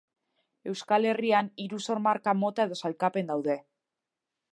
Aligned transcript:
Euskal 0.69 1.03
Herrian, 1.09 1.51
hiru 1.65 1.79
sor-marka 1.87 2.33
mota 2.45 2.67
edo 2.69 2.79
sailkapen 2.87 3.31
daude. 3.33 3.59